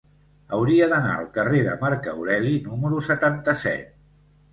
[0.59, 3.93] Hauria d'anar al carrer de Marc Aureli número setanta-set.